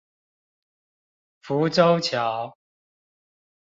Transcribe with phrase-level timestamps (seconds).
[1.43, 2.57] 浮洲橋